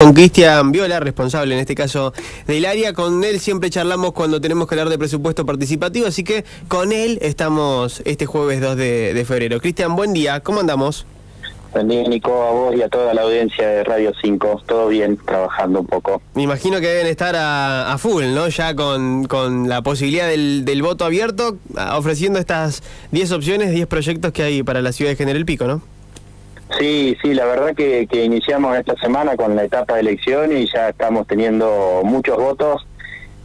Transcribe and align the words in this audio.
Con 0.00 0.14
Cristian 0.14 0.70
Viola, 0.70 1.00
responsable 1.00 1.54
en 1.54 1.60
este 1.60 1.74
caso 1.74 2.12
del 2.46 2.66
área, 2.66 2.92
con 2.92 3.24
él 3.24 3.40
siempre 3.40 3.68
charlamos 3.68 4.12
cuando 4.12 4.40
tenemos 4.40 4.68
que 4.68 4.76
hablar 4.76 4.90
de 4.90 4.96
presupuesto 4.96 5.44
participativo, 5.44 6.06
así 6.06 6.22
que 6.22 6.44
con 6.68 6.92
él 6.92 7.18
estamos 7.20 8.00
este 8.04 8.24
jueves 8.24 8.60
2 8.60 8.76
de, 8.76 9.24
febrero. 9.26 9.60
Cristian, 9.60 9.96
buen 9.96 10.12
día, 10.12 10.38
¿cómo 10.38 10.60
andamos? 10.60 11.04
Buen 11.72 11.88
día, 11.88 12.04
Nico, 12.04 12.30
a 12.30 12.52
vos 12.52 12.76
y 12.76 12.82
a 12.82 12.88
toda 12.88 13.12
la 13.12 13.22
audiencia 13.22 13.66
de 13.66 13.82
Radio 13.82 14.12
5. 14.22 14.62
Todo 14.68 14.86
bien, 14.86 15.16
trabajando 15.16 15.80
un 15.80 15.86
poco. 15.86 16.22
Me 16.34 16.44
imagino 16.44 16.78
que 16.78 16.86
deben 16.86 17.08
estar 17.08 17.34
a, 17.36 17.96
full, 17.98 18.22
¿no? 18.26 18.46
Ya 18.46 18.76
con, 18.76 19.24
con 19.24 19.68
la 19.68 19.82
posibilidad 19.82 20.28
del, 20.28 20.64
del, 20.64 20.80
voto 20.80 21.06
abierto, 21.06 21.58
ofreciendo 21.96 22.38
estas 22.38 22.84
10 23.10 23.32
opciones, 23.32 23.72
10 23.72 23.88
proyectos 23.88 24.30
que 24.30 24.44
hay 24.44 24.62
para 24.62 24.80
la 24.80 24.92
ciudad 24.92 25.10
de 25.10 25.16
General 25.16 25.44
Pico, 25.44 25.66
¿no? 25.66 25.97
Sí, 26.76 27.16
sí, 27.22 27.34
la 27.34 27.46
verdad 27.46 27.74
que, 27.74 28.06
iniciamos 28.12 28.76
esta 28.76 28.94
semana 28.96 29.36
con 29.36 29.56
la 29.56 29.64
etapa 29.64 29.94
de 29.94 30.00
elección 30.00 30.56
y 30.56 30.66
ya 30.66 30.90
estamos 30.90 31.26
teniendo 31.26 32.02
muchos 32.04 32.36
votos. 32.36 32.86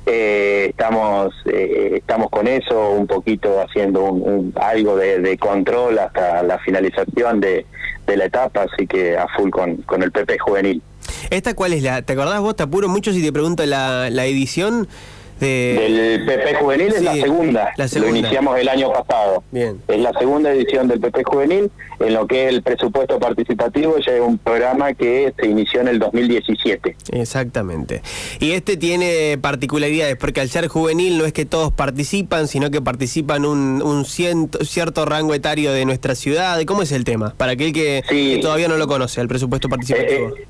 Eh, 0.06 0.68
estamos 0.70 1.34
eh, 1.46 1.94
estamos 1.96 2.30
con 2.30 2.46
eso 2.46 2.90
un 2.90 3.08
poquito 3.08 3.62
haciendo 3.62 4.04
un, 4.04 4.54
algo 4.58 4.98
de, 4.98 5.38
control 5.38 5.98
hasta 5.98 6.44
la 6.44 6.60
finalización 6.60 7.40
de, 7.40 7.66
la 8.08 8.26
etapa, 8.26 8.64
así 8.64 8.86
que 8.86 9.18
a 9.18 9.28
full 9.30 9.50
con, 9.50 10.04
el 10.04 10.12
PP 10.12 10.40
juvenil. 10.40 10.82
¿Esta 11.30 11.54
cuál 11.54 11.74
es 11.74 11.84
la? 11.84 12.02
¿Te 12.02 12.14
acordás 12.14 12.42
vos? 12.42 12.56
Te 12.56 12.64
apuro 12.64 12.90
mucho 12.90 13.14
si 13.14 13.24
te 13.24 13.32
pregunto 13.32 13.66
la, 13.66 14.10
la 14.10 14.26
edición. 14.26 14.90
Del 15.40 16.26
PP 16.26 16.56
Juvenil 16.56 16.88
es 16.88 17.02
la 17.02 17.14
segunda. 17.14 17.74
Lo 17.96 18.10
iniciamos 18.10 18.60
el 18.60 18.70
año 18.70 18.92
pasado. 18.92 19.44
Bien. 19.52 19.82
Es 19.88 20.00
la 20.00 20.14
segunda 20.14 20.52
edición 20.52 20.88
del 20.88 21.00
PP 21.00 21.24
Juvenil. 21.24 21.72
En 22.00 22.14
lo 22.14 22.28
que 22.28 22.46
es 22.46 22.50
el 22.50 22.64
presupuesto 22.64 23.20
participativo, 23.20 23.98
ya 24.00 24.14
es 24.14 24.22
un 24.22 24.38
programa 24.38 24.94
que 24.94 25.34
se 25.40 25.48
inició 25.48 25.82
en 25.82 25.88
el 25.88 26.00
2017. 26.00 26.96
Exactamente. 27.12 28.02
Y 28.40 28.52
este 28.52 28.78
tiene 28.78 29.38
particularidades, 29.40 30.18
porque 30.18 30.42
al 30.42 30.50
ser 30.50 30.68
juvenil 30.68 31.18
no 31.18 31.26
es 31.26 31.34
que 31.34 31.46
todos 31.46 31.72
participan, 31.72 32.48
sino 32.48 32.72
que 32.72 32.82
participan 32.82 33.46
un, 33.46 33.82
un 33.82 34.06
cierto 34.06 35.06
rango 35.06 35.34
etario 35.34 35.72
de 35.72 35.86
nuestra 35.86 36.16
ciudad. 36.16 36.62
¿Cómo 36.66 36.82
es 36.82 36.92
el 36.92 37.04
tema? 37.04 37.34
Para 37.38 37.54
aquel 37.54 37.74
que, 37.74 38.40
todavía 38.42 38.68
no 38.68 38.78
lo 38.78 38.88
conoce, 38.88 39.22
el 39.22 39.28
presupuesto 39.28 39.70
participativo. 39.70 40.30
Eh, 40.30 40.42
eh, 40.42 40.48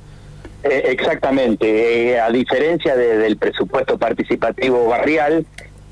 eh, 0.63 0.91
exactamente, 0.91 2.13
eh, 2.13 2.19
a 2.21 2.29
diferencia 2.29 2.95
del 2.95 3.35
presupuesto 3.35 3.97
participativo 3.97 4.85
barrial, 4.87 5.45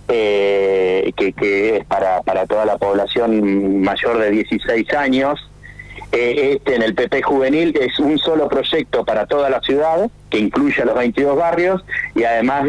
eh, 0.07 1.11
que, 1.15 1.75
es 1.77 1.85
para, 1.85 2.21
para 2.21 2.45
toda 2.45 2.65
la 2.65 2.77
población 2.77 3.81
mayor 3.81 4.19
de 4.19 4.31
16 4.31 4.93
años, 4.93 5.39
este 6.11 6.75
en 6.75 6.81
el 6.81 6.93
PP 6.93 7.21
juvenil 7.21 7.77
es 7.79 7.97
un 7.99 8.17
solo 8.17 8.49
proyecto 8.49 9.05
para 9.05 9.25
toda 9.25 9.49
la 9.49 9.61
ciudad, 9.61 10.09
que 10.29 10.39
incluye 10.39 10.81
a 10.81 10.85
los 10.85 10.95
22 10.95 11.37
barrios, 11.37 11.83
y 12.15 12.23
además 12.23 12.65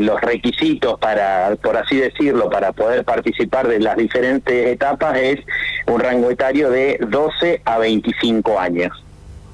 los 0.00 0.20
requisitos 0.20 0.98
para, 0.98 1.56
por 1.62 1.76
así 1.76 1.96
decirlo, 1.96 2.50
para 2.50 2.72
poder 2.72 3.04
participar 3.04 3.68
de 3.68 3.78
las 3.80 3.96
diferentes 3.96 4.66
etapas 4.66 5.16
es 5.18 5.40
un 5.86 6.00
rango 6.00 6.30
etario 6.30 6.70
de 6.70 6.98
12 7.00 7.62
a 7.64 7.78
25 7.78 8.58
años. 8.58 9.04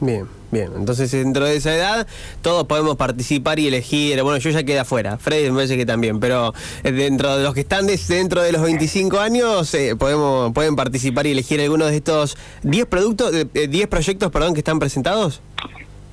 Bien. 0.00 0.41
Bien, 0.53 0.70
entonces 0.77 1.11
dentro 1.11 1.47
de 1.47 1.56
esa 1.56 1.75
edad 1.75 2.06
todos 2.42 2.67
podemos 2.67 2.97
participar 2.97 3.58
y 3.58 3.69
elegir. 3.69 4.22
Bueno, 4.22 4.36
yo 4.36 4.50
ya 4.50 4.62
quedé 4.62 4.81
afuera, 4.81 5.17
Freddy 5.17 5.48
me 5.48 5.55
parece 5.55 5.78
que 5.78 5.86
también, 5.86 6.20
pero 6.20 6.53
eh, 6.84 6.92
dentro 6.92 7.39
de 7.39 7.42
los 7.42 7.55
que 7.55 7.61
están 7.61 7.86
dentro 7.86 8.42
de 8.42 8.53
los 8.53 8.61
25 8.61 9.19
años 9.19 9.73
eh, 9.73 9.97
podemos 9.97 10.53
pueden 10.53 10.77
participar 10.77 11.27
y 11.27 11.30
elegir 11.30 11.58
algunos 11.62 11.89
de 11.89 11.97
estos 11.97 12.36
10 12.64 12.84
productos, 12.84 13.33
10 13.33 13.47
eh, 13.55 13.86
proyectos, 13.86 14.30
perdón, 14.30 14.53
que 14.53 14.61
están 14.61 14.78
presentados. 14.78 15.41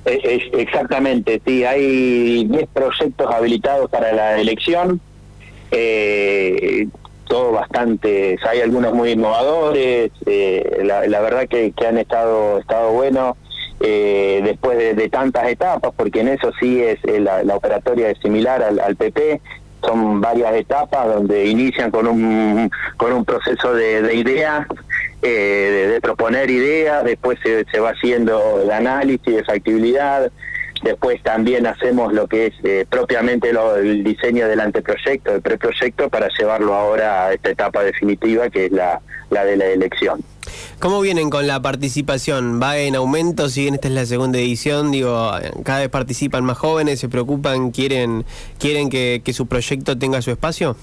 exactamente, 0.06 1.42
sí, 1.46 1.64
hay 1.64 2.46
10 2.46 2.66
proyectos 2.72 3.30
habilitados 3.30 3.90
para 3.90 4.10
la 4.14 4.40
elección. 4.40 5.02
todo 7.28 7.52
bastante, 7.52 8.38
hay 8.50 8.60
algunos 8.62 8.94
muy 8.94 9.10
innovadores, 9.10 10.12
la, 10.24 11.20
verdad 11.20 11.46
que, 11.46 11.72
que 11.72 11.86
han 11.86 11.98
estado, 11.98 12.58
estado 12.58 12.92
buenos 12.92 13.36
eh, 13.80 14.40
después 14.44 14.78
de, 14.78 15.08
tantas 15.08 15.48
etapas, 15.48 15.92
porque 15.96 16.20
en 16.20 16.28
eso 16.28 16.52
sí 16.60 16.82
es 16.82 16.98
eh, 17.04 17.20
la, 17.20 17.42
operatoria 17.54 18.10
es 18.10 18.18
similar 18.18 18.62
al, 18.62 18.96
PP, 18.96 19.40
son 19.82 20.20
varias 20.20 20.54
etapas 20.54 21.06
donde 21.06 21.46
inician 21.46 21.90
con 21.90 22.06
un, 22.06 22.70
con 22.98 23.12
un 23.12 23.24
proceso 23.24 23.72
de, 23.72 24.14
ideas, 24.14 24.66
eh, 25.22 25.88
de, 25.92 26.00
proponer 26.00 26.50
ideas, 26.50 27.04
después 27.04 27.38
se, 27.42 27.64
se 27.64 27.80
va 27.80 27.90
haciendo 27.90 28.60
el 28.62 28.70
análisis 28.70 29.34
de 29.34 29.44
factibilidad, 29.44 30.30
Después 30.82 31.22
también 31.22 31.66
hacemos 31.66 32.12
lo 32.12 32.26
que 32.26 32.46
es 32.46 32.54
eh, 32.64 32.86
propiamente 32.88 33.50
el 33.50 34.02
diseño 34.02 34.48
del 34.48 34.60
anteproyecto, 34.60 35.34
el 35.34 35.42
preproyecto, 35.42 36.08
para 36.08 36.28
llevarlo 36.38 36.74
ahora 36.74 37.26
a 37.26 37.32
esta 37.34 37.50
etapa 37.50 37.82
definitiva 37.82 38.48
que 38.48 38.66
es 38.66 38.72
la, 38.72 39.00
la 39.28 39.44
de 39.44 39.56
la 39.56 39.66
elección. 39.66 40.22
¿Cómo 40.80 41.02
vienen 41.02 41.28
con 41.28 41.46
la 41.46 41.60
participación? 41.60 42.58
¿Va 42.58 42.78
en 42.78 42.96
aumento? 42.96 43.50
Si 43.50 43.60
bien 43.60 43.74
esta 43.74 43.88
es 43.88 43.92
la 43.92 44.06
segunda 44.06 44.38
edición, 44.38 44.90
digo, 44.90 45.30
cada 45.62 45.80
vez 45.80 45.90
participan 45.90 46.42
más 46.42 46.56
jóvenes, 46.56 46.98
se 46.98 47.10
preocupan, 47.10 47.70
quieren, 47.70 48.24
quieren 48.58 48.88
que, 48.88 49.22
su 49.34 49.46
proyecto 49.46 49.98
tenga 49.98 50.22
su 50.22 50.30
espacio. 50.30 50.76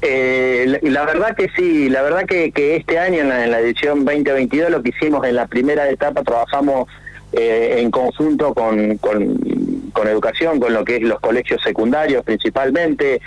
Eh, 0.00 0.80
la, 0.80 1.04
verdad 1.04 1.36
que 1.36 1.50
sí, 1.54 1.90
la 1.90 2.00
verdad 2.00 2.24
que, 2.24 2.50
que 2.50 2.76
este 2.76 2.98
año 2.98 3.20
en 3.20 3.28
la, 3.28 3.44
en 3.44 3.50
la 3.50 3.60
edición 3.60 4.06
2022 4.06 4.70
lo 4.70 4.82
que 4.82 4.88
hicimos 4.88 5.26
en 5.26 5.36
la 5.36 5.48
primera 5.48 5.86
etapa 5.90 6.22
trabajamos 6.22 6.88
eh, 7.32 7.80
en 7.80 7.90
conjunto 7.90 8.54
con, 8.54 8.96
con, 8.98 10.08
educación, 10.08 10.60
con 10.60 10.72
lo 10.72 10.84
que 10.84 10.96
es 10.96 11.02
los 11.02 11.20
colegios 11.20 11.60
secundarios 11.62 12.24
principalmente, 12.24 13.20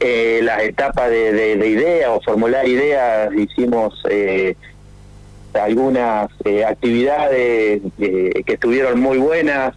eh, 0.00 0.40
las 0.42 0.62
etapas 0.62 1.10
de, 1.10 1.32
de, 1.32 1.68
idea 1.68 2.10
o 2.10 2.20
formular 2.20 2.66
ideas, 2.66 3.30
hicimos 3.34 4.02
eh, 4.10 4.56
algunas 5.54 6.30
actividades 6.66 7.82
que 7.98 8.42
estuvieron 8.46 9.00
muy 9.00 9.18
buenas, 9.18 9.74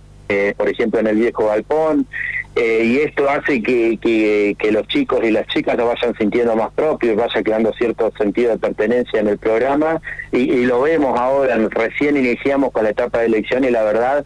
por 0.58 0.69
ejemplo 0.69 1.00
en 1.00 1.08
el 1.08 1.18
viejo 1.18 1.47
galpón, 1.47 2.08
eh, 2.56 2.86
y 2.86 3.00
esto 3.00 3.30
hace 3.30 3.62
que, 3.62 3.97
que, 4.58 4.72
los 4.72 4.88
chicos 4.88 5.19
y 5.24 5.31
las 5.31 5.46
chicas 5.47 5.75
lo 5.75 5.88
vayan 5.88 6.16
sintiendo 6.18 6.56
más 6.56 6.72
propios, 6.72 7.18
vaya 7.18 7.44
creando 7.44 7.74
cierto 7.74 8.13
sentido 8.18 8.52
de 8.52 8.58
pertenencia 8.58 9.19
en 9.19 9.28
el 9.28 9.38
programa 9.38 10.02
y, 10.31 10.66
lo 10.66 10.81
vemos 10.81 11.19
ahora, 11.19 11.58
recién 11.69 12.16
iniciamos 12.16 12.72
con 12.72 12.86
la 12.86 12.92
etapa 12.92 13.19
de 13.19 13.25
elección 13.25 13.66
y 13.66 13.72
la 13.72 13.84
verdad 13.84 14.25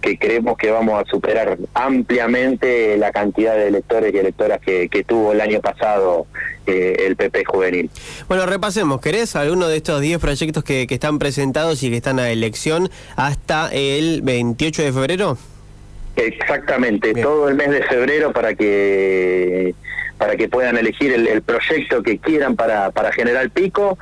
que 0.00 0.18
creemos 0.18 0.56
que 0.56 0.70
vamos 0.70 1.00
a 1.00 1.08
superar 1.10 1.58
ampliamente 1.74 2.96
la 2.96 3.12
cantidad 3.12 3.54
de 3.54 3.68
electores 3.68 4.14
y 4.14 4.18
electoras 4.18 4.60
que, 4.60 4.88
tuvo 5.06 5.32
el 5.32 5.40
año 5.40 5.60
pasado 5.60 6.26
eh, 6.66 7.06
el 7.06 7.16
PP 7.16 7.44
juvenil. 7.44 7.90
Bueno, 8.28 8.46
repasemos, 8.46 9.00
¿querés 9.00 9.34
alguno 9.34 9.68
de 9.68 9.76
estos 9.76 10.00
10 10.00 10.18
proyectos 10.20 10.62
que, 10.62 10.86
que 10.86 10.94
están 10.94 11.18
presentados 11.18 11.82
y 11.82 11.90
que 11.90 11.96
están 11.96 12.18
a 12.18 12.30
elección 12.30 12.90
hasta 13.16 13.70
el 13.72 14.22
28 14.22 14.82
de 14.82 14.92
febrero? 14.92 15.38
Exactamente, 16.16 17.14
todo 17.14 17.48
el 17.48 17.54
mes 17.54 17.70
de 17.70 17.82
febrero 17.84 18.32
para 18.32 18.54
que 18.54 19.74
para 20.20 20.36
que 20.36 20.50
puedan 20.50 20.76
elegir 20.76 21.14
el, 21.14 21.40
proyecto 21.40 22.02
que 22.02 22.18
quieran 22.18 22.54
para, 22.54 22.90
para 22.90 23.10
General 23.10 23.48
Pico. 23.48 23.96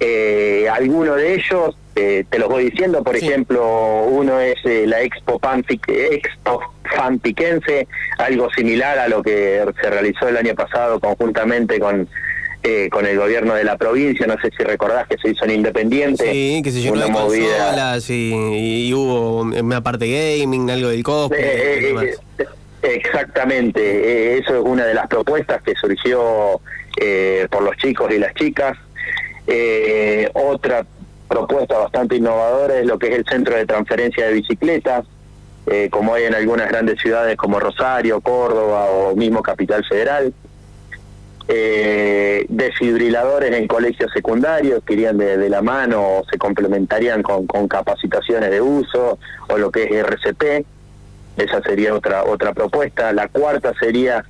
Eh, 0.00 0.68
algunos 0.70 1.16
de 1.16 1.34
ellos, 1.34 1.76
eh, 1.96 2.24
te 2.28 2.38
los 2.38 2.48
voy 2.48 2.70
diciendo, 2.70 3.02
por 3.02 3.16
ejemplo, 3.16 4.04
uno 4.04 4.40
es 4.40 4.56
eh, 4.64 4.84
la 4.86 5.02
Expo, 5.02 5.38
Pan, 5.38 5.64
Expo 5.68 6.60
Fan 6.94 7.18
Piquense, 7.18 7.88
algo 8.18 8.48
similar 8.52 8.98
a 8.98 9.08
lo 9.08 9.22
que 9.22 9.64
se 9.80 9.90
realizó 9.90 10.28
el 10.28 10.36
año 10.36 10.54
pasado 10.54 11.00
conjuntamente 11.00 11.80
con 11.80 12.08
eh, 12.64 12.88
con 12.90 13.06
el 13.06 13.16
gobierno 13.16 13.54
de 13.54 13.62
la 13.62 13.76
provincia, 13.76 14.26
no 14.26 14.34
sé 14.42 14.50
si 14.56 14.64
recordás 14.64 15.06
que 15.06 15.16
se 15.16 15.30
hizo 15.30 15.44
en 15.44 15.52
Independiente. 15.52 16.28
Sí, 16.32 16.60
que 16.62 16.72
se 16.72 16.80
llenó 16.80 16.96
de 16.96 17.12
consolas 17.12 18.10
y, 18.10 18.92
hubo 18.92 19.42
una 19.42 19.80
parte 19.80 20.08
gaming, 20.10 20.68
algo 20.68 20.88
del 20.88 21.04
cosplay 21.04 21.40
eh, 21.40 22.16
eh, 22.38 22.46
exactamente, 22.82 24.38
eso 24.38 24.56
es 24.56 24.62
una 24.64 24.86
de 24.86 24.94
las 24.94 25.06
propuestas 25.06 25.62
que 25.62 25.72
surgió 25.76 26.60
por 27.48 27.62
los 27.62 27.76
chicos 27.76 28.12
y 28.12 28.18
las 28.18 28.34
chicas. 28.34 28.76
Otra 30.34 30.84
propuesta 31.28 31.78
bastante 31.78 32.16
innovadora 32.16 32.78
es 32.78 32.86
lo 32.86 32.98
que 32.98 33.08
es 33.08 33.16
el 33.16 33.24
centro 33.24 33.56
de 33.56 33.66
transferencia 33.66 34.26
de 34.26 34.34
bicicletas, 34.34 35.06
como 35.90 36.14
hay 36.14 36.24
en 36.24 36.34
algunas 36.34 36.68
grandes 36.68 37.00
ciudades 37.00 37.36
como 37.36 37.60
Rosario, 37.60 38.20
Córdoba 38.20 38.86
o 38.86 39.14
mismo 39.16 39.42
Capital 39.42 39.84
Federal 39.84 40.32
eh, 41.50 42.44
desfibriladores 42.50 43.50
en 43.54 43.66
colegios 43.66 44.12
secundarios 44.12 44.82
que 44.84 44.92
irían 44.92 45.16
de, 45.16 45.48
la 45.48 45.62
mano 45.62 46.18
o 46.18 46.24
se 46.30 46.36
complementarían 46.36 47.22
con, 47.22 47.46
capacitaciones 47.68 48.50
de 48.50 48.60
uso 48.60 49.18
o 49.48 49.56
lo 49.56 49.70
que 49.70 49.84
es 49.84 49.92
RCP. 49.92 50.66
Esa 51.38 51.62
sería 51.62 51.94
otra 51.94 52.24
otra 52.24 52.52
propuesta. 52.52 53.14
La 53.14 53.28
cuarta 53.28 53.72
sería 53.80 54.26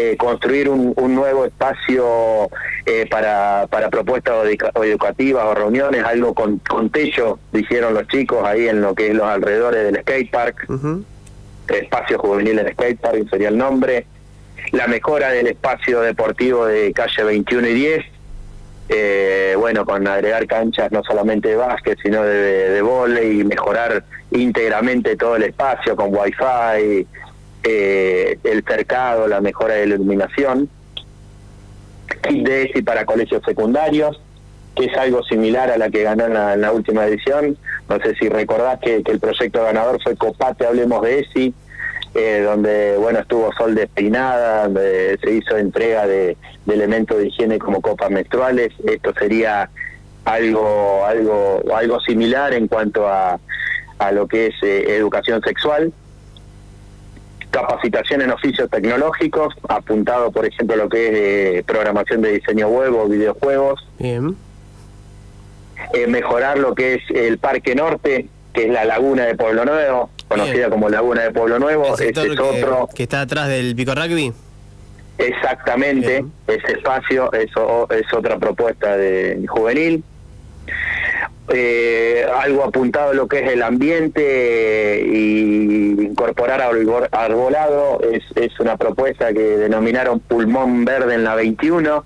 eh, 0.00 0.16
construir 0.16 0.68
un, 0.68 0.94
nuevo 1.12 1.44
espacio 1.44 2.48
eh, 2.86 3.06
para, 3.10 3.66
para 3.68 3.90
propuestas 3.90 4.46
educativas 4.46 5.44
o 5.44 5.54
reuniones, 5.54 6.04
algo 6.04 6.34
con, 6.34 6.58
con 6.58 6.88
techo, 6.90 7.40
dijeron 7.52 7.94
los 7.94 8.06
chicos 8.06 8.44
ahí 8.44 8.68
en 8.68 8.80
lo 8.80 8.94
que 8.94 9.08
es 9.08 9.14
los 9.14 9.26
alrededores 9.26 9.82
del 9.82 10.00
skate 10.02 10.30
park. 10.30 10.66
espacio 11.66 12.18
juvenil 12.20 12.60
en 12.60 12.72
skatepark, 12.72 13.28
sería 13.28 13.48
el 13.48 13.58
nombre, 13.58 14.06
la 14.70 14.86
mejora 14.86 15.30
del 15.30 15.48
espacio 15.48 16.00
deportivo 16.00 16.66
de 16.66 16.92
calle 16.92 17.24
21 17.24 17.66
y 17.66 17.74
10, 17.74 18.04
eh, 18.90 19.54
bueno, 19.58 19.84
con 19.84 20.06
agregar 20.06 20.46
canchas 20.46 20.92
no 20.92 21.02
solamente 21.02 21.48
de 21.48 21.56
básquet, 21.56 21.98
sino 22.00 22.22
de, 22.22 22.70
de 22.70 22.82
volei 22.82 23.40
y 23.40 23.44
mejorar 23.44 24.04
íntegramente 24.30 25.16
todo 25.16 25.34
el 25.34 25.42
espacio 25.42 25.96
con 25.96 26.14
wifi, 26.14 27.04
eh, 27.64 28.07
el 28.44 28.64
cercado, 28.64 29.28
la 29.28 29.40
mejora 29.40 29.74
de 29.74 29.86
la 29.86 29.94
iluminación, 29.94 30.68
kit 32.22 32.46
de 32.46 32.64
ESI 32.64 32.82
para 32.82 33.04
colegios 33.04 33.42
secundarios, 33.44 34.20
que 34.74 34.86
es 34.86 34.96
algo 34.96 35.22
similar 35.24 35.70
a 35.70 35.78
la 35.78 35.90
que 35.90 36.02
ganó 36.02 36.26
en 36.26 36.60
la, 36.60 36.72
última 36.72 37.06
edición. 37.06 37.56
No 37.88 37.98
sé 38.00 38.14
si 38.16 38.28
recordás 38.28 38.78
que, 38.80 39.02
el 39.04 39.20
proyecto 39.20 39.62
ganador 39.62 40.00
fue 40.02 40.16
Copate, 40.16 40.66
hablemos 40.66 41.02
de 41.02 41.20
ESI, 41.20 41.54
eh, 42.14 42.42
donde 42.44 42.96
bueno 42.96 43.20
estuvo 43.20 43.52
Sol 43.52 43.74
Despeinada, 43.74 44.64
donde 44.64 45.18
se 45.22 45.32
hizo 45.32 45.56
entrega 45.56 46.06
de, 46.06 46.36
elementos 46.66 47.18
de 47.18 47.28
higiene 47.28 47.58
como 47.58 47.80
copas 47.80 48.10
menstruales. 48.10 48.72
Esto 48.84 49.12
sería 49.18 49.68
algo 50.24 51.04
algo 51.06 51.62
algo 51.74 52.00
similar 52.00 52.52
en 52.52 52.68
cuanto 52.68 53.08
a, 53.08 53.40
a 53.98 54.12
lo 54.12 54.28
que 54.28 54.48
es 54.48 54.54
eh, 54.62 54.96
educación 54.96 55.40
sexual 55.42 55.92
capacitación 57.60 58.22
en 58.22 58.30
oficios 58.30 58.70
tecnológicos, 58.70 59.54
apuntado 59.68 60.30
por 60.30 60.46
ejemplo 60.46 60.74
a 60.74 60.78
lo 60.78 60.88
que 60.88 61.06
es 61.06 61.14
eh, 61.14 61.64
programación 61.66 62.22
de 62.22 62.32
diseño 62.32 62.68
web 62.68 62.94
o 62.94 63.08
videojuegos. 63.08 63.86
Bien. 63.98 64.36
mejorar 66.08 66.58
lo 66.58 66.74
que 66.74 66.94
es 66.94 67.02
el 67.10 67.38
Parque 67.38 67.74
Norte, 67.74 68.28
que 68.52 68.64
es 68.66 68.70
la 68.70 68.84
laguna 68.84 69.24
de 69.24 69.34
Pueblo 69.34 69.64
Nuevo, 69.64 70.10
conocida 70.28 70.70
como 70.70 70.88
Laguna 70.88 71.22
de 71.22 71.30
Pueblo 71.30 71.58
Nuevo. 71.58 71.94
Ese 71.94 72.08
es 72.10 72.38
otro. 72.38 72.88
Que 72.94 73.04
está 73.04 73.22
atrás 73.22 73.48
del 73.48 73.74
Pico 73.74 73.94
Rugby. 73.94 74.32
Exactamente, 75.18 76.24
ese 76.46 76.72
espacio 76.72 77.32
eso 77.32 77.88
es 77.90 78.12
otra 78.14 78.38
propuesta 78.38 78.96
de 78.96 79.44
juvenil. 79.48 80.04
Eh, 81.50 82.26
algo 82.42 82.64
apuntado 82.64 83.10
a 83.10 83.14
lo 83.14 83.26
que 83.26 83.38
es 83.38 83.52
el 83.52 83.62
ambiente 83.62 85.02
y 85.02 85.92
incorporar 85.98 86.60
arbolado 86.60 88.00
es, 88.02 88.22
es 88.36 88.60
una 88.60 88.76
propuesta 88.76 89.32
que 89.32 89.56
denominaron 89.56 90.20
pulmón 90.20 90.84
verde 90.84 91.14
en 91.14 91.24
la 91.24 91.34
21 91.34 92.04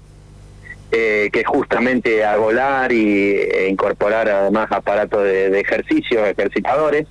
eh, 0.95 1.31
que 1.33 1.41
es 1.41 1.47
justamente 1.47 2.23
arbolar 2.23 2.93
y 2.93 3.33
e 3.33 3.69
incorporar 3.71 4.29
además 4.29 4.71
aparatos 4.71 5.25
de, 5.25 5.59
ejercicio, 5.59 6.27
ejercitadores. 6.27 7.07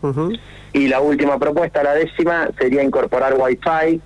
Y 0.72 0.88
la 0.88 1.02
última 1.02 1.40
propuesta, 1.40 1.82
la 1.82 1.96
décima, 1.96 2.48
sería 2.60 2.84
incorporar 2.84 3.34
Wi-Fi 3.34 4.00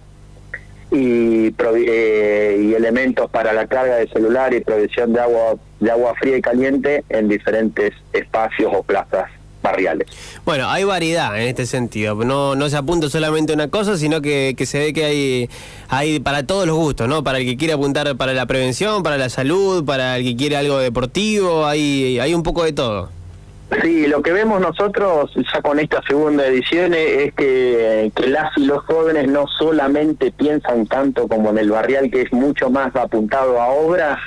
y, 0.92 1.54
eh, 1.58 2.58
y 2.62 2.74
elementos 2.74 3.30
para 3.30 3.54
la 3.54 3.68
carga 3.68 3.96
de 3.96 4.08
celular 4.08 4.54
y 4.54 4.62
provisión 4.62 5.14
de 5.14 5.20
agua, 5.20 5.56
de 5.80 5.92
agua 5.92 6.14
fría 6.16 6.38
y 6.38 6.42
caliente 6.42 7.04
en 7.10 7.28
diferentes 7.28 7.94
espacios 8.14 8.72
o 8.74 8.84
plazas 8.84 9.30
barriales. 9.62 10.08
Bueno, 10.46 10.70
hay 10.70 10.84
variedad 10.84 11.36
en 11.36 11.48
este 11.48 11.66
sentido. 11.66 12.16
No, 12.16 12.56
no 12.56 12.70
se 12.70 12.78
apunta 12.78 13.10
solamente 13.10 13.54
a 13.54 13.56
una 13.56 13.70
cosa, 13.70 13.98
sino 13.98 14.22
que, 14.22 14.56
se 14.66 14.80
ve 14.80 14.94
que 14.94 15.06
hay, 15.06 15.50
hay 15.90 16.20
para 16.20 16.46
todos 16.46 16.68
los 16.68 16.76
gustos, 16.76 17.08
¿no? 17.08 17.24
Para 17.24 17.40
el 17.40 17.46
que 17.46 17.58
quiere 17.58 17.74
apuntar 17.74 18.16
para 18.16 18.34
la 18.34 18.46
prevención, 18.46 19.02
para 19.04 19.18
la 19.18 19.30
salud, 19.30 19.84
para 19.84 20.18
el 20.18 20.24
que 20.24 20.36
quiere 20.36 20.56
algo 20.56 20.78
deportivo, 20.78 21.66
hay, 21.66 22.20
hay 22.20 22.34
un 22.34 22.44
poco 22.44 22.64
de 22.64 22.74
todo. 22.74 23.10
Sí, 23.82 24.06
lo 24.06 24.22
que 24.22 24.32
vemos 24.32 24.62
nosotros 24.62 25.32
ya 25.36 25.62
con 25.62 25.80
esta 25.80 26.02
segunda 26.08 26.46
edición 26.46 26.94
es 26.94 27.34
que, 27.34 28.12
que 28.16 28.28
las 28.28 28.56
y 28.58 28.66
los 28.66 28.84
jóvenes 28.84 29.28
no 29.28 29.48
solamente 29.48 30.32
piensan 30.32 30.86
tanto 30.86 31.28
como 31.28 31.50
en 31.50 31.58
el 31.58 31.72
barrial, 31.72 32.12
que 32.12 32.22
es 32.22 32.32
mucho 32.32 32.70
más 32.70 32.96
apuntado 32.96 33.60
a 33.60 33.70
obras, 33.70 34.20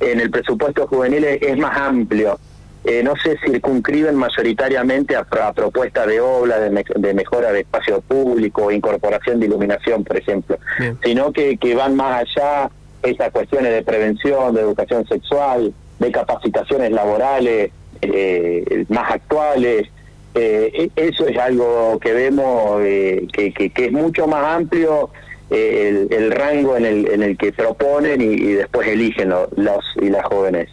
en 0.00 0.20
el 0.20 0.30
presupuesto 0.30 0.86
juvenil 0.86 1.24
es 1.24 1.58
más 1.58 1.76
amplio. 1.76 2.38
Eh, 2.84 3.02
no 3.04 3.14
se 3.14 3.38
circunscriben 3.38 4.16
mayoritariamente 4.16 5.14
a, 5.14 5.24
propuestas 5.24 6.06
de 6.08 6.20
obra, 6.20 6.58
de, 6.58 7.14
mejora 7.14 7.52
de 7.52 7.60
espacio 7.60 8.00
público, 8.00 8.72
incorporación 8.72 9.38
de 9.38 9.46
iluminación, 9.46 10.02
por 10.02 10.16
ejemplo, 10.16 10.58
sino 11.04 11.32
que, 11.32 11.58
que 11.58 11.76
van 11.76 11.94
más 11.94 12.22
allá 12.22 12.70
esas 13.02 13.30
cuestiones 13.30 13.72
de 13.72 13.82
prevención, 13.82 14.54
de 14.54 14.62
educación 14.62 15.06
sexual, 15.06 15.72
de 16.00 16.10
capacitaciones 16.10 16.90
laborales 16.90 17.70
eh, 18.02 18.84
más 18.88 19.12
actuales. 19.12 19.88
Eh, 20.34 20.90
e, 20.96 21.08
eso 21.08 21.26
es 21.26 21.36
algo 21.38 21.98
que 22.00 22.12
vemos 22.12 22.80
que, 22.82 23.52
que, 23.52 23.84
es 23.86 23.92
mucho 23.92 24.26
más 24.26 24.56
amplio 24.56 25.10
el, 25.50 26.30
rango 26.30 26.76
en 26.76 26.86
el, 26.86 27.08
en 27.08 27.22
el 27.22 27.36
que 27.36 27.52
proponen 27.52 28.20
y, 28.20 28.52
después 28.52 28.88
eligen 28.88 29.28
los 29.28 29.84
y 30.00 30.08
las 30.08 30.24
jóvenes 30.24 30.68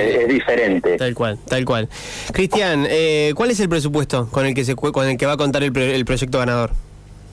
es, 0.00 0.28
diferente. 0.28 0.96
Tal 0.96 1.14
cual, 1.14 1.38
tal 1.46 1.64
cual. 1.64 1.88
Cristian, 2.32 2.86
eh, 2.88 3.32
¿cuál 3.34 3.50
es 3.50 3.60
el 3.60 3.68
presupuesto 3.68 4.28
con 4.30 4.46
el 4.46 4.54
que 4.54 4.64
se 4.64 4.74
con 4.74 5.08
el 5.08 5.16
que 5.16 5.26
va 5.26 5.32
a 5.32 5.36
contar 5.36 5.62
el, 5.62 5.76
el 5.76 6.04
proyecto 6.04 6.38
ganador? 6.38 6.70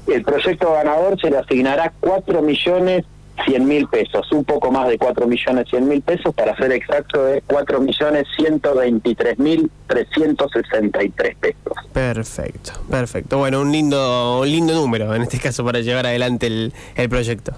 El 0.07 0.23
proyecto 0.23 0.73
ganador 0.73 1.19
se 1.19 1.29
le 1.29 1.37
asignará 1.37 1.93
4 1.99 2.41
millones 2.41 3.05
100 3.45 3.67
mil 3.67 3.87
pesos, 3.87 4.31
un 4.31 4.43
poco 4.43 4.71
más 4.71 4.87
de 4.87 4.97
4 4.97 5.27
millones 5.27 5.67
100 5.69 5.87
mil 5.87 6.01
pesos, 6.01 6.33
para 6.33 6.55
ser 6.57 6.71
exacto 6.71 7.27
es 7.27 7.43
4 7.47 7.79
millones 7.79 8.25
123 8.37 9.39
mil 9.39 9.69
363 9.87 11.35
pesos. 11.35 11.73
Perfecto, 11.93 12.71
perfecto. 12.89 13.37
Bueno, 13.37 13.61
un 13.61 13.71
lindo, 13.71 14.41
un 14.41 14.47
lindo 14.49 14.73
número 14.73 15.13
en 15.15 15.23
este 15.23 15.39
caso 15.39 15.63
para 15.63 15.79
llevar 15.81 16.05
adelante 16.05 16.47
el, 16.47 16.73
el 16.95 17.09
proyecto. 17.09 17.53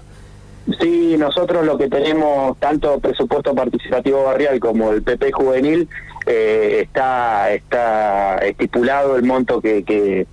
Sí, 0.80 1.16
nosotros 1.18 1.66
lo 1.66 1.76
que 1.76 1.88
tenemos, 1.88 2.56
tanto 2.58 3.00
presupuesto 3.00 3.52
participativo 3.54 4.22
barrial 4.24 4.60
como 4.60 4.92
el 4.92 5.02
PP 5.02 5.32
juvenil, 5.32 5.88
eh, 6.24 6.82
está, 6.82 7.52
está 7.52 8.38
estipulado 8.38 9.16
el 9.16 9.24
monto 9.24 9.60
que, 9.60 9.82
que, 9.82 10.26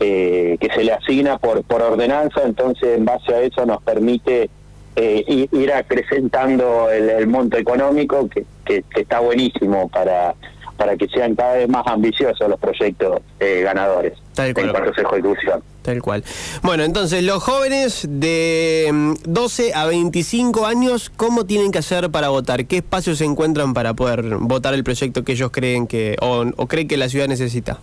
eh, 0.00 0.58
que 0.60 0.68
se 0.74 0.84
le 0.84 0.92
asigna 0.92 1.38
por, 1.38 1.64
por 1.64 1.80
ordenanza, 1.80 2.42
entonces 2.44 2.98
en 2.98 3.06
base 3.06 3.34
a 3.34 3.40
eso 3.40 3.64
nos 3.64 3.82
permite 3.82 4.50
eh, 4.96 5.48
ir 5.50 5.72
acrecentando 5.72 6.90
el, 6.90 7.26
monto 7.26 7.56
económico, 7.56 8.28
que, 8.28 8.44
que, 8.64 8.84
está 8.94 9.20
buenísimo 9.20 9.88
para, 9.88 10.34
para 10.76 10.96
que 10.96 11.08
sean 11.08 11.34
cada 11.34 11.54
vez 11.54 11.68
más 11.68 11.86
ambiciosos 11.86 12.48
los 12.48 12.60
proyectos 12.60 13.20
ganadores 13.38 14.14
en 14.38 14.52
cuanto 14.54 14.94
su 14.94 15.00
ejecución. 15.00 15.62
Tal 15.82 16.00
cual. 16.00 16.24
Bueno, 16.62 16.82
entonces 16.82 17.22
los 17.22 17.42
jóvenes 17.42 18.06
de 18.08 19.14
12 19.24 19.72
mm, 19.74 19.78
a 19.78 19.86
25 19.86 20.66
años, 20.66 21.10
¿cómo 21.14 21.44
tienen 21.44 21.72
que 21.72 21.78
hacer 21.78 22.10
para 22.10 22.30
votar? 22.30 22.64
¿Qué 22.66 22.78
espacios 22.78 23.18
se 23.18 23.24
encuentran 23.24 23.74
para 23.74 23.92
poder 23.94 24.22
votar 24.38 24.72
el 24.72 24.82
proyecto 24.82 25.24
que 25.24 25.32
ellos 25.32 25.50
creen 25.50 25.86
que 25.86 26.16
o, 26.20 26.66
creen 26.66 26.88
que 26.88 26.96
la 26.96 27.08
ciudad 27.08 27.28
necesita? 27.28 27.80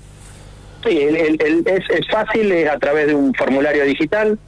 Sí, 0.84 0.98
es, 1.00 2.08
fácil, 2.10 2.52
es 2.52 2.70
a 2.70 2.80
través 2.80 3.08
de 3.08 3.14
un 3.14 3.36
formulario 3.36 3.86
digital 3.86 4.40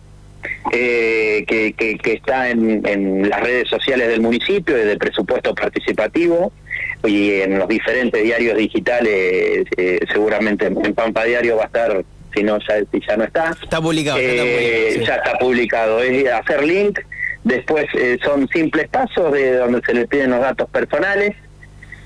eh, 0.71 1.45
que, 1.47 1.73
que, 1.73 2.13
está 2.13 2.49
en, 2.49 3.29
las 3.29 3.41
redes 3.41 3.69
sociales 3.69 4.07
del 4.07 4.21
municipio, 4.21 4.75
desde 4.75 4.93
el 4.93 4.97
presupuesto 4.97 5.53
participativo 5.53 6.51
y 7.03 7.41
en 7.41 7.59
los 7.59 7.67
diferentes 7.67 8.23
diarios 8.23 8.57
digitales, 8.57 9.65
eh, 9.77 9.99
seguramente 10.11 10.67
en 10.67 10.93
Pampa 10.93 11.25
Diario 11.25 11.57
va 11.57 11.63
a 11.63 11.65
estar 11.67 12.03
si 12.33 12.43
no 12.43 12.57
ya, 12.59 12.75
ya 13.07 13.17
no 13.17 13.23
está. 13.23 13.55
Está 13.61 13.81
publicado. 13.81 14.17
Eh, 14.19 15.03
ya 15.05 15.15
está 15.15 15.37
publicado. 15.37 16.01
Es 16.01 16.31
hacer 16.31 16.63
link, 16.63 16.99
después 17.43 17.85
eh, 17.93 18.17
son 18.23 18.47
simples 18.49 18.87
pasos 18.89 19.31
de 19.31 19.57
donde 19.57 19.81
se 19.85 19.93
le 19.93 20.07
piden 20.07 20.31
los 20.31 20.41
datos 20.41 20.69
personales, 20.69 21.35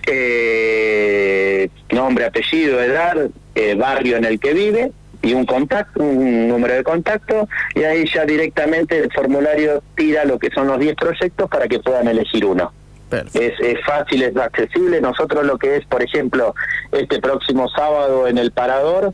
eh, 0.06 1.70
nombre, 1.92 2.26
apellido, 2.26 2.82
edad, 2.82 3.30
barrio 3.78 4.18
en 4.18 4.26
el 4.26 4.40
que 4.40 4.54
vive 4.54 4.92
y 5.22 5.34
un 5.34 5.46
contacto, 5.46 6.04
un 6.04 6.48
número 6.48 6.76
de 6.76 6.84
contacto, 6.84 7.48
y 7.76 7.84
ahí 7.84 8.06
ya 8.14 8.26
directamente 8.26 8.98
el 9.00 9.12
formulario 9.12 9.82
tira 9.96 10.26
lo 10.26 10.40
que 10.40 10.50
son 10.52 10.68
los 10.68 10.80
10 10.80 10.96
proyectos 10.96 11.50
para 11.50 11.68
que 11.68 11.80
puedan 11.80 12.08
elegir 12.08 12.46
uno. 12.46 12.72
Es, 13.12 13.54
es, 13.60 13.86
fácil, 13.86 14.24
es 14.24 14.36
accesible. 14.36 15.00
Nosotros 15.00 15.46
lo 15.46 15.58
que 15.58 15.78
es, 15.78 15.86
por 15.86 16.04
ejemplo, 16.04 16.54
este 16.92 17.20
próximo 17.20 17.70
sábado 17.70 18.28
en 18.28 18.38
el 18.38 18.52
Parador, 18.52 19.14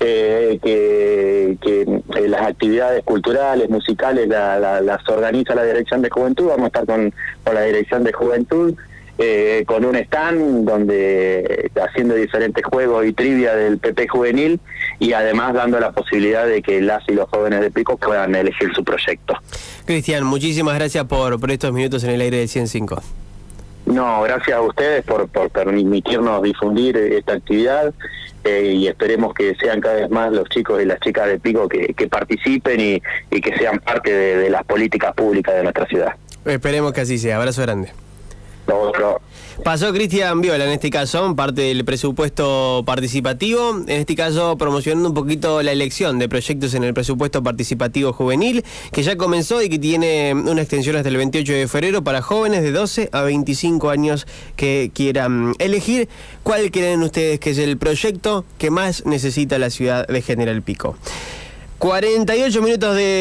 eh, 0.00 0.58
que, 0.62 1.56
eh, 1.60 2.28
las 2.28 2.42
actividades 2.42 3.04
culturales, 3.04 3.68
musicales 3.68 4.28
las 4.28 5.08
organiza 5.08 5.54
la 5.54 5.64
Dirección 5.64 6.02
de 6.02 6.10
Juventud, 6.10 6.48
vamos 6.48 6.64
a 6.64 6.66
estar 6.66 6.86
con, 6.86 7.12
con 7.44 7.54
la 7.54 7.62
Dirección 7.62 8.04
de 8.04 8.12
Juventud, 8.12 8.74
eh, 9.18 9.64
con 9.66 9.84
un 9.84 9.96
stand 9.96 10.64
donde 10.68 11.70
haciendo 11.88 12.14
diferentes 12.14 12.64
juegos 12.64 13.06
y 13.06 13.12
trivia 13.12 13.54
del 13.54 13.78
PP 13.78 14.08
juvenil 14.08 14.60
y 14.98 15.12
además 15.12 15.54
dando 15.54 15.80
la 15.80 15.92
posibilidad 15.92 16.46
de 16.46 16.62
que 16.62 16.80
las 16.80 17.02
y 17.08 17.12
los 17.12 17.28
jóvenes 17.30 17.60
de 17.60 17.70
Pico 17.70 17.96
puedan 17.96 18.34
elegir 18.34 18.74
su 18.74 18.84
proyecto. 18.84 19.34
Cristian, 19.86 20.24
muchísimas 20.24 20.74
gracias 20.74 21.04
por, 21.04 21.40
por 21.40 21.50
estos 21.50 21.72
minutos 21.72 22.04
en 22.04 22.10
el 22.10 22.20
aire 22.20 22.38
de 22.38 22.48
105. 22.48 23.02
No, 23.86 24.22
gracias 24.22 24.56
a 24.56 24.60
ustedes 24.60 25.04
por, 25.04 25.28
por 25.28 25.48
permitirnos 25.48 26.42
difundir 26.42 26.96
esta 26.96 27.34
actividad 27.34 27.94
eh, 28.42 28.72
y 28.74 28.88
esperemos 28.88 29.32
que 29.32 29.54
sean 29.54 29.80
cada 29.80 29.94
vez 29.94 30.10
más 30.10 30.32
los 30.32 30.48
chicos 30.48 30.82
y 30.82 30.84
las 30.84 30.98
chicas 31.00 31.28
de 31.28 31.38
Pico 31.38 31.68
que, 31.68 31.94
participen 32.08 32.80
y, 32.80 33.02
y, 33.30 33.40
que 33.40 33.56
sean 33.56 33.78
parte 33.78 34.12
de 34.12 34.50
las 34.50 34.64
políticas 34.64 35.14
públicas 35.14 35.54
de 35.54 35.62
nuestra 35.62 35.86
ciudad. 35.86 36.16
Esperemos 36.44 36.92
que 36.92 37.00
así 37.00 37.16
sea. 37.16 37.36
Abrazo 37.36 37.62
grande. 37.62 37.90
Pasó 39.64 39.92
Cristian 39.92 40.40
Viola 40.40 40.64
en 40.64 40.70
este 40.70 40.90
caso, 40.90 41.34
parte 41.34 41.62
del 41.62 41.84
presupuesto 41.84 42.82
participativo, 42.84 43.78
en 43.86 44.00
este 44.00 44.14
caso 44.14 44.58
promocionando 44.58 45.08
un 45.08 45.14
poquito 45.14 45.62
la 45.62 45.72
elección 45.72 46.18
de 46.18 46.28
proyectos 46.28 46.74
en 46.74 46.84
el 46.84 46.92
presupuesto 46.92 47.42
participativo 47.42 48.12
juvenil, 48.12 48.64
que 48.92 49.02
ya 49.02 49.16
comenzó 49.16 49.62
y 49.62 49.68
que 49.68 49.78
tiene 49.78 50.34
una 50.34 50.60
extensión 50.60 50.96
hasta 50.96 51.08
el 51.08 51.16
28 51.16 51.52
de 51.52 51.68
febrero 51.68 52.04
para 52.04 52.22
jóvenes 52.22 52.62
de 52.62 52.72
12 52.72 53.08
a 53.12 53.22
25 53.22 53.90
años 53.90 54.26
que 54.56 54.90
quieran 54.92 55.54
elegir. 55.58 56.08
Cuál 56.42 56.70
creen 56.70 57.02
ustedes 57.02 57.40
que 57.40 57.50
es 57.50 57.58
el 57.58 57.78
proyecto 57.78 58.44
que 58.58 58.70
más 58.70 59.06
necesita 59.06 59.58
la 59.58 59.70
ciudad 59.70 60.06
de 60.06 60.22
General 60.22 60.60
Pico. 60.62 60.96
48 61.78 62.62
minutos 62.62 62.96
de... 62.96 63.14